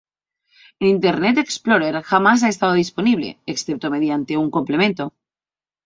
En 0.79 0.87
Internet 0.87 1.37
Explorer 1.41 2.01
jamás 2.09 2.41
ha 2.41 2.49
estado 2.51 2.73
disponible, 2.73 3.29
excepto 3.51 3.91
mediante 3.95 4.35
un 4.43 4.49
complemento. 4.57 5.13